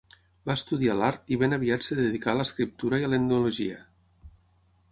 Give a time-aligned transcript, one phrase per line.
[0.51, 3.77] Va estudiar l'art i ben aviat es dedicà a l'escriptura i a l'etnologia.